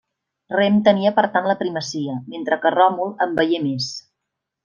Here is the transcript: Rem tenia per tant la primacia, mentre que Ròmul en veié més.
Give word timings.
Rem 0.59 0.77
tenia 0.87 1.11
per 1.19 1.25
tant 1.35 1.49
la 1.51 1.55
primacia, 1.59 2.15
mentre 2.35 2.59
que 2.65 2.73
Ròmul 2.79 3.13
en 3.27 3.39
veié 3.43 3.61
més. 3.69 3.93